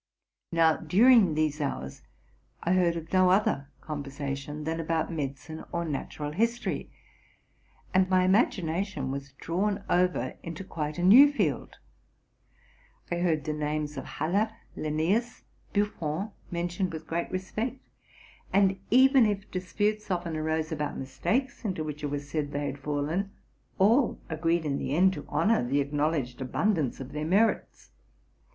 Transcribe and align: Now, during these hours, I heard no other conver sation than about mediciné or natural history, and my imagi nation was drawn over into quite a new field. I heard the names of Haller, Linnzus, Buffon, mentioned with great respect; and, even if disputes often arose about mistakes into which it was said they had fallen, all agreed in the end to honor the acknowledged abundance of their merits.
Now, 0.51 0.77
during 0.77 1.35
these 1.35 1.61
hours, 1.61 2.01
I 2.63 2.73
heard 2.73 3.13
no 3.13 3.29
other 3.29 3.67
conver 3.83 4.07
sation 4.07 4.65
than 4.65 4.79
about 4.79 5.11
mediciné 5.11 5.67
or 5.71 5.85
natural 5.85 6.31
history, 6.31 6.89
and 7.93 8.09
my 8.09 8.27
imagi 8.27 8.63
nation 8.63 9.11
was 9.11 9.33
drawn 9.33 9.83
over 9.91 10.37
into 10.41 10.63
quite 10.63 10.97
a 10.97 11.03
new 11.03 11.31
field. 11.31 11.77
I 13.11 13.17
heard 13.17 13.43
the 13.43 13.53
names 13.53 13.95
of 13.95 14.05
Haller, 14.05 14.51
Linnzus, 14.75 15.43
Buffon, 15.71 16.31
mentioned 16.49 16.91
with 16.93 17.05
great 17.05 17.29
respect; 17.29 17.77
and, 18.51 18.79
even 18.89 19.27
if 19.27 19.51
disputes 19.51 20.09
often 20.09 20.35
arose 20.35 20.71
about 20.71 20.97
mistakes 20.97 21.63
into 21.63 21.83
which 21.83 22.01
it 22.01 22.07
was 22.07 22.27
said 22.27 22.49
they 22.53 22.65
had 22.65 22.79
fallen, 22.79 23.29
all 23.77 24.17
agreed 24.29 24.65
in 24.65 24.79
the 24.79 24.95
end 24.95 25.13
to 25.13 25.27
honor 25.29 25.63
the 25.63 25.79
acknowledged 25.79 26.41
abundance 26.41 26.99
of 26.99 27.11
their 27.11 27.23
merits. 27.23 27.91